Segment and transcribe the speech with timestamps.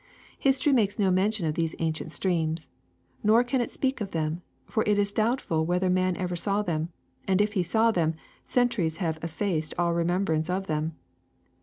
[0.39, 2.69] History makes no mention of these ancient streams.
[3.21, 6.63] Nor can it speak of them, for it is doubt ful whether man ever saw
[6.63, 6.89] them;
[7.27, 8.17] and if he saw them, the
[8.51, 10.95] centuries have effaced all remembrance of them.